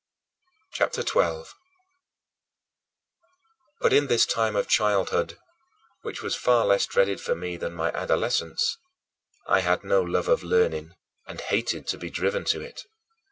[0.73, 1.45] CHAPTER XII 19.
[3.81, 5.37] But in this time of childhood
[6.01, 8.79] which was far less dreaded for me than my adolescence
[9.45, 10.95] I had no love of learning,
[11.27, 12.83] and hated to be driven to it.